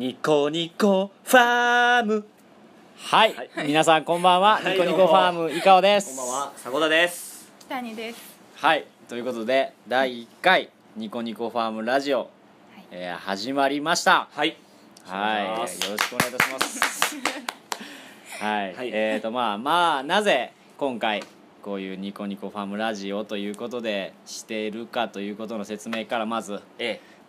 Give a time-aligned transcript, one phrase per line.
[0.00, 2.24] ニコニコファーム。
[2.96, 3.66] はい、はい。
[3.66, 4.72] 皆さんこんばんは、はい。
[4.72, 6.16] ニコニコファームいかおです。
[6.16, 6.52] こんばんは。
[6.56, 7.52] 迫田です。
[7.66, 8.18] 北にです。
[8.54, 8.86] はい。
[9.10, 12.30] ということで第1回ニコニコファームラジオ、
[12.90, 14.30] えー始まりました。
[14.32, 14.56] はい。
[15.04, 15.44] はい。
[15.44, 15.78] よろし
[16.08, 17.16] くお願いいたします。
[18.42, 18.90] はい、はい。
[18.94, 21.22] えーとまあまあなぜ今回
[21.60, 27.19] こういうニコニコファームラジオということでしているかということの説明からまずええ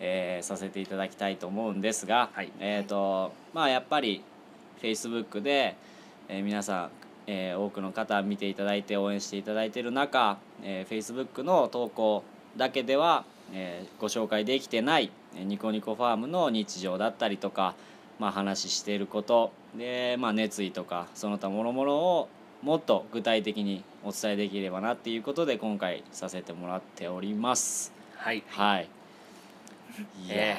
[0.42, 2.52] ーさせていただきたいと思うんですが、はい。
[2.60, 4.24] えーとまあ、やっぱり
[4.82, 5.76] Facebook で、
[6.28, 6.90] えー皆さん、
[7.28, 12.24] えー多くの方見ていただいて応援していただいている中、えー Facebook の投稿
[12.58, 17.76] だけでは、えーご紹介できてないえーニコニコファームの日常だったりとか、
[18.20, 22.30] まあ、話していることで、まあ、熱意とかその他もろもろを
[22.62, 27.92] もっと具体的にお伝えできればなっていうことで今回させてもらっております。
[28.16, 28.44] はい。
[28.50, 29.01] はい
[30.30, 30.56] え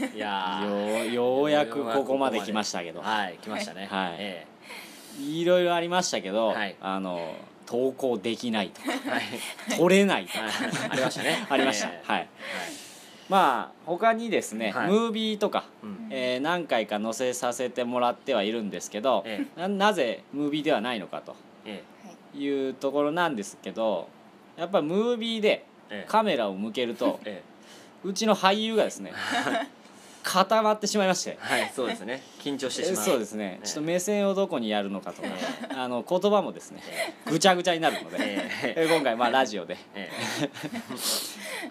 [0.00, 0.06] え。
[0.16, 1.04] いやー。
[1.04, 3.86] ようようやくここまで来ましたけど、はい来ましたね。
[3.90, 4.16] はい。
[4.18, 4.46] え
[5.20, 6.76] いろいろありましたけど、はい。
[6.80, 7.34] あの
[7.66, 9.22] 投稿できないとかえはい。
[9.78, 10.40] 取れないとか。
[10.40, 10.52] はい。
[10.90, 11.46] ありましたね。
[11.50, 12.12] ありました、ええ。
[12.12, 12.28] はい。
[13.28, 14.88] まあ他にですね、はい。
[14.88, 16.08] ムービーとか、うん。
[16.10, 21.82] えー何回か載せさせてもらってはいるんですけど、えななぜムービーではないのかとえ
[22.34, 24.08] いうところなんですけど
[24.56, 26.10] やっぱムービーでええ。
[26.10, 27.42] カメラを向けるとえ
[28.04, 29.12] うちの俳優がですね
[30.22, 31.30] 固まってしまいまして。
[31.30, 32.22] えはいそうですね。
[32.40, 33.04] 緊張してしまう。
[33.04, 33.58] そうですね。
[33.60, 35.28] えちょっと目線をどこにやるのかとか
[35.76, 36.80] あの言葉もですね
[37.26, 40.10] ぐちゃぐちゃになるので、え 今回まあラジオで、え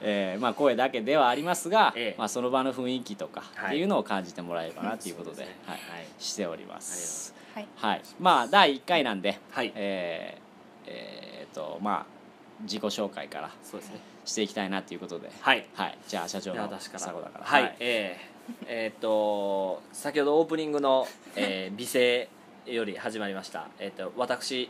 [0.01, 0.35] え。
[0.37, 2.15] ー まあ、声だけではありますが、ええ。
[2.17, 3.69] まあ、その場の雰囲気とかはい。
[3.69, 5.51] っていうのを感じてもらえればなということで,、はい。
[5.67, 5.79] はい。
[6.19, 7.33] しております。
[7.55, 7.67] はい。
[7.77, 9.71] はい、まあ第1回なんで、はい。
[9.75, 10.41] えー
[10.87, 12.20] えーとまあ
[12.63, 13.99] 自己紹介からそうですね。
[14.25, 15.65] していきたいなということで、はい。
[15.73, 17.03] はい、じゃあ社長のでは私から。
[17.05, 17.45] 迫田から。
[17.45, 18.31] はい、えー
[18.67, 22.27] えーっと先ほどオープニングの、えー 美声
[22.65, 24.69] より始まりました、えーっと私、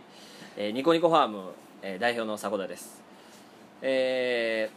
[0.57, 1.51] えーニコニコファーム、
[1.81, 3.01] えー代表の迫田です。
[3.81, 4.69] え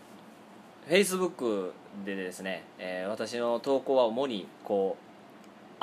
[0.89, 1.73] ー、Facebook
[2.05, 5.05] でですね、えー私の投稿は主にこう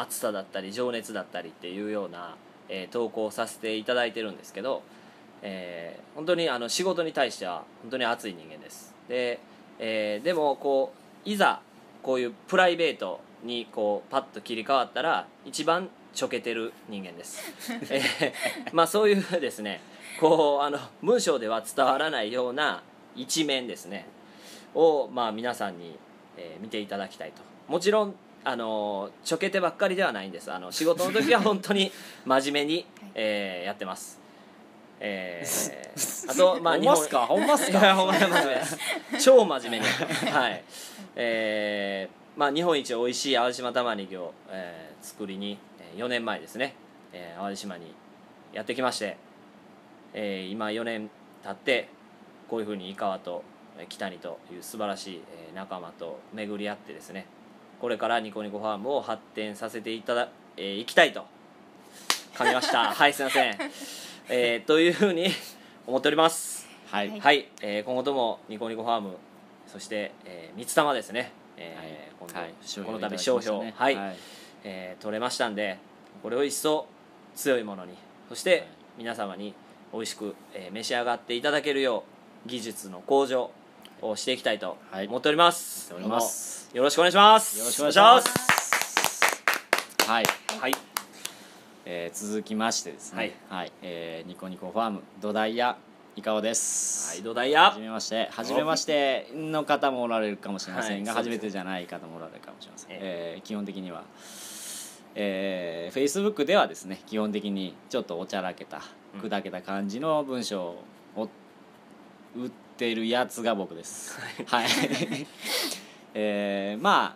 [0.01, 2.35] 熱さだったり情熱だったりっていうような、
[2.69, 4.81] えー投稿をさせていただいてるんですけど、
[5.41, 8.94] えー本当にあの仕事に対しては本当に熱い人間です。
[9.07, 9.40] で,、
[9.79, 10.94] えーでもこ
[11.25, 11.62] ういざ
[12.03, 17.41] こういうプライベートにこうパッと切り替わったら一番ちょけてる人間です、
[17.90, 18.34] えー
[18.74, 19.81] まあそういうですね
[20.19, 22.84] こうあの文章では伝わらないような
[23.16, 24.08] 一面ですね
[24.75, 25.97] を、まあ、皆さんに、
[26.38, 27.41] えー見ていただきたいと。
[27.68, 30.52] もちろんあのちょけてばっかりではないんです。
[30.52, 31.91] あの仕事の時は本当に
[32.25, 32.85] 真面目に、
[33.16, 34.20] えーやってます
[35.03, 37.25] えーあとまあほんますか？
[37.25, 37.95] ほんますか？
[37.95, 38.78] ほんまに真面目です
[39.19, 39.85] 超真面目に。
[40.31, 40.63] はい。
[41.16, 46.75] えーまあ日本一美味しい淡路島玉ねぎを、えー作りにえー4年前ですね、
[47.11, 47.94] えー淡路島に
[48.53, 49.17] やってきまして、
[50.13, 51.09] えー今4年
[51.44, 51.90] 経って
[52.47, 53.44] こういうふうに井川と
[53.78, 57.25] えー北にという素晴らしいえー仲間と巡り合ってですね
[57.81, 61.25] これからニコニコファームを発展させていただ、えーいきたいと
[62.35, 62.94] 噛みました。
[62.94, 63.57] はいすいません、
[64.33, 65.27] えーというふうに
[65.85, 66.67] 思っております。
[66.89, 67.19] はい、はい。
[67.19, 69.17] はい、えー今後ともニコニコファーム
[69.67, 72.11] そして、えー、三つ玉ですね、えーはい。
[72.19, 72.53] 今度はい。
[72.85, 73.95] この度商商標、標いただきましたはい。
[73.95, 74.17] ねはい。
[74.63, 75.77] えー取れましたんで
[76.23, 76.87] これを一層
[77.35, 77.93] 強いものに
[78.29, 78.67] そして、はい。
[78.97, 79.53] 皆様に
[79.93, 82.03] 美味しく、えー召し上がっていただけるよ
[82.45, 83.51] う技術の向上
[84.01, 85.07] をしていきたいとはい。
[85.07, 86.69] 思っております、しております。
[86.73, 87.59] よろしくお願いします。
[87.59, 88.29] よろしくお願いします。
[90.07, 90.25] はい、
[90.59, 90.91] はい
[91.85, 95.77] えー続きましてですねはい、えーニコニコファーム土台屋
[96.15, 97.15] いかおです。
[97.15, 98.27] はい土台屋はじめまして。
[98.31, 99.29] はじめまして。
[99.33, 104.03] の方もおられるかもしれませんが、はい初めてじゃない方もおられるかもしれません、ええー基本的には、
[105.15, 108.81] えー、Facebook ではですね基本的にちょっとおちゃらけた
[109.15, 110.75] うん砕けた感じの文章
[111.15, 111.29] を
[112.35, 114.19] 売ってるやつが僕です。
[114.47, 114.67] はい、
[116.13, 117.15] えーま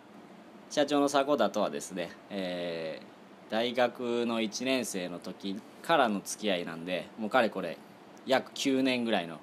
[0.70, 3.05] 社長の迫田とはですね、えー
[3.48, 7.78] 大学の1年生の時からの付き合いなんでもうかれこれ
[8.26, 9.38] 約9年ぐらいの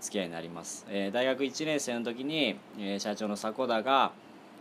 [0.00, 4.12] 付き合いになります、えー大学1年生の時に、えー社長の迫田が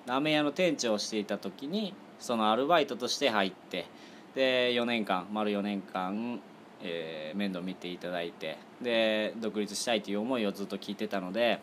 [0.05, 3.87] ラーメン屋の店長をしていた時にそのアルバイトとして入って
[4.35, 6.39] で4年間丸4年間、
[6.81, 11.59] えー面倒見ていただいてで独立したいという思いをずっと聞いてたので、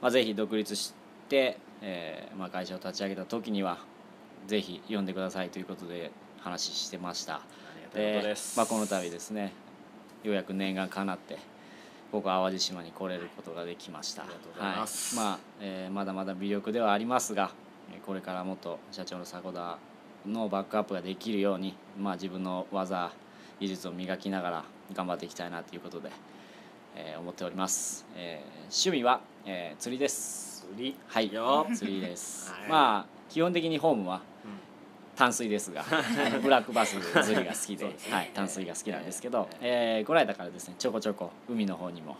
[0.00, 0.94] まあ、ぜひ独立し
[1.28, 3.78] て、えーまあ、会社を立ち上げた時には
[4.46, 6.10] ぜひ読んでくださいということで
[6.40, 7.36] 話してました。
[7.36, 7.40] あ
[7.76, 9.52] りがたいことです、まあ、この度ですね
[10.22, 11.38] ようやく念願かなって
[12.12, 14.22] ここ淡路島に来れることができました。
[14.22, 15.16] ありがとうございます。
[15.16, 15.24] はい。
[15.26, 17.50] まあえーまだまだ微力ではありますが
[17.92, 19.78] えーこれからもっと社長の迫田
[20.26, 23.12] のバックアップができるように、まあ、自分の技
[23.60, 24.64] 技術を磨きながら
[24.94, 26.10] 頑張っていきたいなということで、
[26.96, 30.66] えー思っております、えー趣味は、えー釣りです。
[30.76, 30.96] 釣り。
[31.08, 31.66] はいよ。
[31.74, 32.68] 釣りです、 はい。
[32.68, 34.22] まあ基本的にホームは
[35.16, 35.84] 淡水ですが
[36.42, 37.94] ブラックバス釣りが好きでね。
[38.10, 40.06] はい、淡水が好きなんですけど、えー。
[40.06, 42.16] この間からですねちょこちょこ海の方にも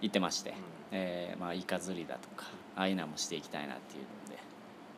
[0.00, 0.54] 行ってまして、
[0.92, 2.46] えーまあ、イカ釣りだとか
[2.76, 4.38] ああいうのもしていきたいなっていうので、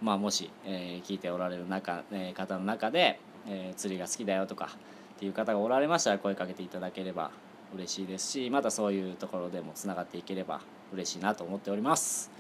[0.03, 4.69] まあ、もし、えー聞いておられる中、えー方の中で、えー釣りが好きだよとか
[5.15, 7.31] っていう方がおられましたら声かけていただければ
[7.75, 10.61] 嬉しいですしまたそういうところでもつながっていければ
[10.93, 12.31] 嬉しいなと思っております。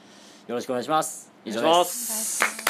[0.48, 1.30] よろしくお願いします。
[1.44, 2.69] 以上です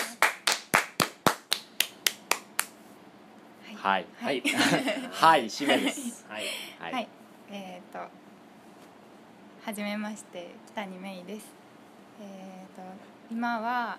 [3.82, 4.06] はい。
[4.20, 4.42] はい。
[5.10, 6.26] はい締めです。
[6.28, 6.44] はい。
[6.78, 7.08] はい、はい、
[7.50, 11.46] えっ、とはじめまして北に芽衣です。
[12.20, 12.82] えっ、と
[13.30, 13.96] 今は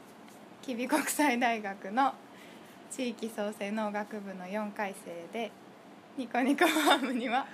[0.62, 2.14] 吉備国際大学の
[2.92, 5.52] 地域創生農学部の4回生で
[6.16, 7.48] ニコニコファームには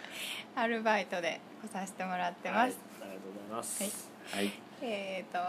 [0.53, 2.59] アルバイトで来させてもらってます。
[2.59, 4.11] はいありがとうございます。
[4.33, 4.45] はい。
[4.45, 4.53] はい。
[4.81, 5.39] えっ、と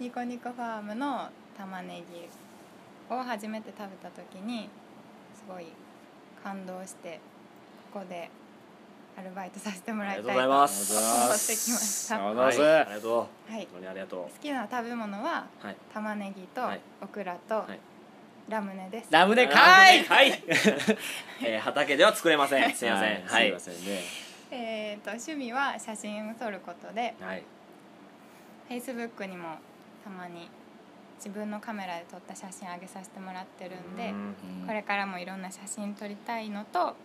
[0.00, 4.68] ニコニコファームの玉ねぎを初めて食べた時に
[5.36, 5.66] すごい
[6.42, 7.20] 感動して
[7.92, 8.30] ここで
[9.18, 10.96] アルバイトさせてもらいたいとありがとうございます。
[10.96, 12.16] 思ってきました。
[12.16, 12.46] ありはがとうござい。
[12.46, 13.52] ますありがとう。
[13.52, 15.76] い、本当にありがと好きな食べ物はうはい。
[15.92, 16.80] 玉ねぎとはい。
[17.02, 17.78] オクラとはい。
[18.48, 19.08] ラムネです。
[19.12, 20.02] ラムネかい。
[20.04, 20.42] はい。
[21.44, 22.74] えー畑では作れません。
[22.74, 23.22] すいません。
[23.24, 23.48] ははい。
[23.48, 24.00] いすいませんね。
[24.52, 27.44] えっ、と趣味は写真を撮ることで、はい、
[28.68, 29.56] Facebook にも
[30.02, 30.48] たまに
[31.22, 34.66] 自分のカメラで撮った写真上げさせてもらってるんで、うん。
[34.66, 36.96] これからもいろんな写真撮りたいのと、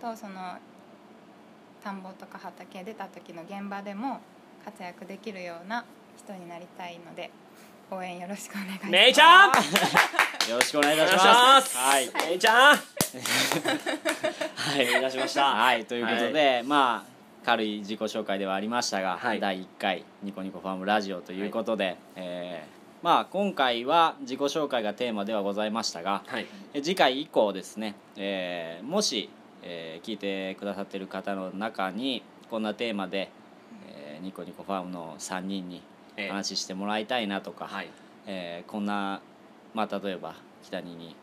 [0.00, 0.56] とその
[1.84, 4.20] 田んぼとか畑出た時の現場でも
[4.64, 5.84] 活躍できるような
[6.16, 7.30] 人になりたいので
[7.90, 8.86] 応援よろしくお願いします。
[8.90, 9.52] めいちゃん！
[10.50, 11.76] よろしくお願いいたします。
[11.76, 12.10] はい。
[12.26, 12.76] めいちゃん！
[12.76, 12.82] は
[14.82, 15.44] い、お願いしました。
[15.44, 17.12] はい、ということで、まあ
[17.44, 19.40] 軽い自己紹介ではありましたが、はい。
[19.40, 26.46] 第1回ニコニコファームラジオということで、えーまあ今回は自己紹介がテーマではございましたが、はい。
[26.72, 29.28] え次回以降ですね、えーもし、
[29.62, 33.30] えー聞いてくださってる方の中にこんなテーマで、
[33.88, 35.82] えーニコニコファームの3人に
[36.16, 37.88] えー話してもらいたいなとか、はい。
[38.26, 39.20] えーこんな、
[39.74, 41.16] まあ、例えば北にに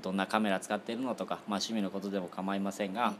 [0.00, 3.14] どんなカメラ使ってるのとか、まあ、趣味のことでも構いませんが、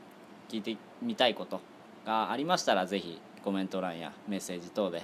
[0.48, 1.60] 聞いてみたいこと
[2.06, 5.02] がありましたらぜひコメント欄やメッセージ等で、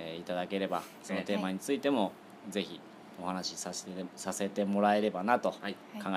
[0.00, 2.12] えーいただければそのテーマについても
[2.48, 2.80] ぜひ
[3.22, 5.56] お話しさせてさせてもらえればなと考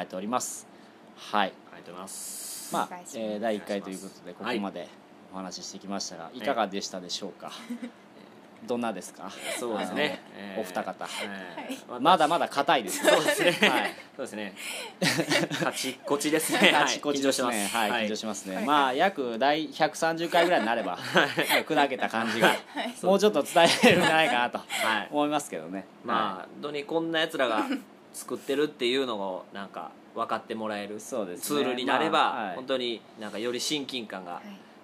[0.02, 0.68] えております。
[1.16, 2.74] はい、ありがとうございます。
[2.74, 4.88] まあえー第1回ということでここまで
[5.34, 7.52] お話ししてきましたが、い、かがでしたでしょうか、
[8.68, 9.30] どんなですか？
[9.60, 10.22] そうですね。
[10.58, 11.06] お二方。
[11.24, 13.06] えーまだまだ硬いです。
[13.06, 13.70] そうですね。
[13.70, 13.94] はい。
[14.16, 14.56] そうですね。
[15.64, 16.72] カチッコチですね。
[16.72, 17.50] カチコチですね。
[17.50, 17.78] 緊張してます。
[17.78, 18.56] はい、緊張しますね。
[18.56, 18.66] はい。
[18.66, 20.98] まあ約第130回ぐらいになれば、
[21.68, 22.60] 砕けた感じが、はい。
[23.06, 24.64] もうちょっと伝えれるんじゃないかなとは
[25.02, 25.08] い。
[25.12, 25.86] 思いますけどね。
[26.04, 27.66] まあ本当にこんなやつらが
[28.14, 31.44] 作ってるっていうのをなんか分かってもらえるそうですね。
[31.44, 34.44] ツールになれば、本当になんかより親近感がはい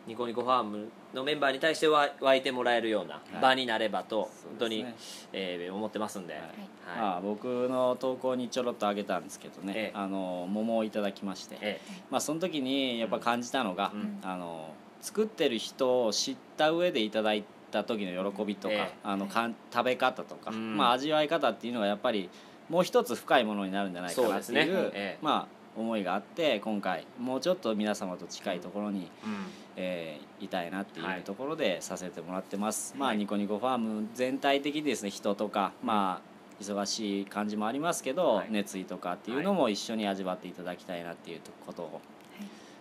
[0.10, 4.84] ニコニコファームのメンバーに対しては湧いてもらえるような場になればと本当に、
[5.32, 6.42] えー思ってますんで、はい。
[6.42, 6.50] はい。
[6.98, 9.92] まあ僕の投稿にちょろっとあげたんですけどね、ええ。
[9.94, 11.80] あの桃をいただきまして、え
[12.10, 14.20] まあその時にやっぱ感じたのが、うん。
[14.24, 18.94] あの作ってる人を知った上でいただいた時の喜びとか、ええ。
[19.04, 20.76] あのかん食べ方とか、うん。
[20.76, 22.32] まあ味わい方っていうのがやっぱり
[22.68, 24.90] もう一つ深いものになるんじゃないかなってそうですいうね。
[24.94, 25.20] ええ。
[25.22, 29.46] まあ思いがあって今回もうちょっと皆様と近いところに、うん。
[29.76, 31.20] えーいたいなっていはい。
[31.20, 38.48] うところでさせてもらってます、まあはいニコニコファーム全体的にですね人とかまあ忙しい感じもありますけど、はい。
[38.52, 42.02] 熱意とかっていうのも一緒に味わっていただきたいなっていうことを、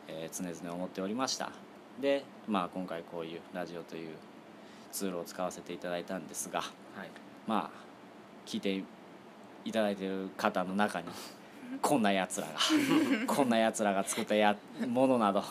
[0.09, 1.50] えー常々思っておりました。
[2.00, 4.11] でまあ今回こういうラジオという
[4.92, 6.71] ツールを使わせていただいたんですがはい。
[7.47, 7.78] まあ
[8.47, 8.83] 聞いて
[9.64, 11.09] いただいてる方の中に
[11.82, 12.54] こんなやつらが。
[13.26, 14.56] こんなやつらが作ったや
[14.87, 15.42] ものなど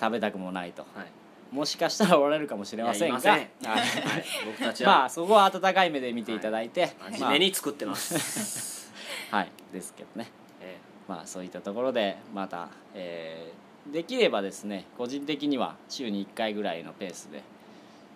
[0.00, 0.82] 食べたくもないと。
[0.94, 1.06] はい。
[1.54, 3.18] もしかしたらおられるかもしれませんが。
[4.44, 8.90] 僕たちは、まあそこは温かい目で見ていただいて、真面目に作ってます、
[9.30, 9.50] ま あはい。
[9.72, 10.30] ですけどね。
[10.60, 17.42] えまあそういったところでまた、えーできればですね個人的には週に1回ぐらいのペースで、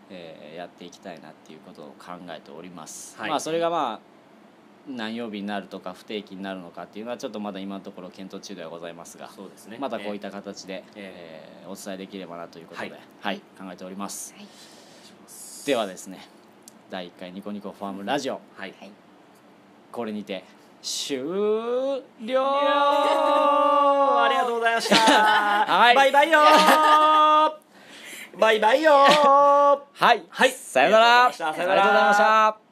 [0.09, 3.30] えーやっていきたいなっていうことを考えております、はい。
[3.30, 4.18] まあそれがまあ
[4.88, 9.76] 何曜日になるとか不定期になるのかっていうのはちょっとまだ今のところ検討中ではございますがーそうですね。
[9.78, 14.35] またこういっえた形で、ええーお伝えできればなということで、ははいい考えております。
[14.35, 14.47] はい。
[15.66, 16.26] ではですね
[16.88, 18.37] 第1回ニコニコファームラジオ。
[18.37, 18.75] ーはい。
[18.80, 18.90] はい。
[19.92, 20.45] これにて
[20.83, 22.02] 終了。
[24.25, 24.97] ありがとうございました。
[24.97, 25.95] はい。
[25.95, 27.52] バイバイよー。
[28.40, 29.78] バイバイよー。
[29.92, 30.50] はい、はい。
[30.50, 31.26] さよなら。
[31.26, 32.68] ありがとうございました